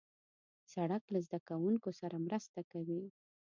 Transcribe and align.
سړک 0.73 1.03
له 1.13 1.19
زدهکوونکو 1.25 1.89
سره 2.01 2.15
مرسته 2.25 2.59
کوي. 2.71 3.03